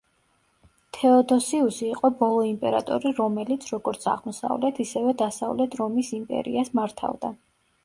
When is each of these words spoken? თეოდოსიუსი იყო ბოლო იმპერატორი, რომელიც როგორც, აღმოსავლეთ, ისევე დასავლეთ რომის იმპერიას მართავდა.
თეოდოსიუსი 0.97 1.85
იყო 1.89 2.11
ბოლო 2.21 2.39
იმპერატორი, 2.53 3.13
რომელიც 3.21 3.69
როგორც, 3.75 4.09
აღმოსავლეთ, 4.15 4.83
ისევე 4.87 5.15
დასავლეთ 5.23 5.81
რომის 5.85 6.13
იმპერიას 6.23 6.77
მართავდა. 6.83 7.35